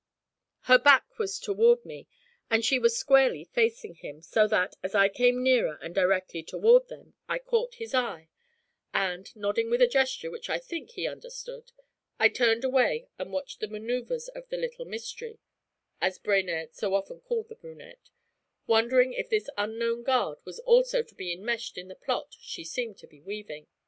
[0.61, 2.07] Her back was toward me,
[2.49, 6.87] and she was squarely facing him, so that, as I came nearer and directly toward
[6.87, 8.29] them, I caught his eye,
[8.95, 11.71] and, nodding with a gesture which I think he understood,
[12.17, 15.37] I turned away and watched the manoeuvres of 'the little mystery,'
[16.01, 18.09] as Brainerd so often called the brunette,
[18.65, 22.97] wondering if this unknown guard was also to be enmeshed in the plot she seemed
[22.97, 23.67] to be weaving.